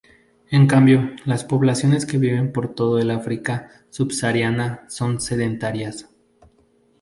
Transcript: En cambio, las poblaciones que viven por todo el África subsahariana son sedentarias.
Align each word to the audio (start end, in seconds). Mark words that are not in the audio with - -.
En 0.49 0.65
cambio, 0.65 1.11
las 1.25 1.43
poblaciones 1.43 2.07
que 2.07 2.17
viven 2.17 2.51
por 2.51 2.73
todo 2.73 2.97
el 2.97 3.11
África 3.11 3.69
subsahariana 3.91 4.83
son 4.89 5.21
sedentarias. 5.21 6.09